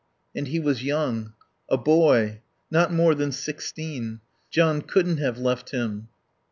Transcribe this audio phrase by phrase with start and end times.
[0.35, 1.33] And he was young.
[1.69, 2.41] A boy.
[2.71, 4.19] Not more than sixteen.
[4.49, 6.07] John couldn't have left him.